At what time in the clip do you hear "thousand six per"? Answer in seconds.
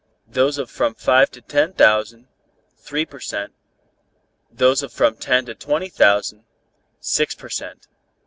5.89-7.49